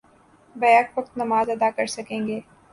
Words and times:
back 0.55 0.87
وقت 0.97 1.11
نماز 1.17 1.45
ادا 1.49 1.69
کر 1.77 1.85
سکیں 1.95 2.21
گے 2.27 2.39